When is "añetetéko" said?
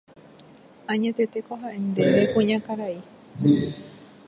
0.91-1.53